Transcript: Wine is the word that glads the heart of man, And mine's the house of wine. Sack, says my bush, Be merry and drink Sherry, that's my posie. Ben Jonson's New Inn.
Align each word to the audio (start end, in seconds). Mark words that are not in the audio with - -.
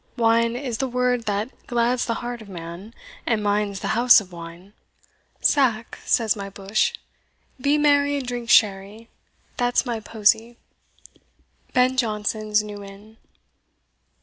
Wine 0.17 0.55
is 0.55 0.79
the 0.79 0.87
word 0.87 1.25
that 1.25 1.51
glads 1.67 2.05
the 2.07 2.15
heart 2.25 2.41
of 2.41 2.49
man, 2.49 2.95
And 3.27 3.43
mine's 3.43 3.81
the 3.81 3.89
house 3.89 4.19
of 4.19 4.31
wine. 4.31 4.73
Sack, 5.41 5.99
says 6.05 6.35
my 6.35 6.49
bush, 6.49 6.93
Be 7.61 7.77
merry 7.77 8.17
and 8.17 8.27
drink 8.27 8.49
Sherry, 8.49 9.09
that's 9.57 9.85
my 9.85 9.99
posie. 9.99 10.57
Ben 11.73 11.97
Jonson's 11.97 12.63
New 12.63 12.83
Inn. 12.83 13.17